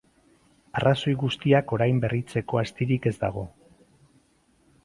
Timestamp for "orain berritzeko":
1.77-2.63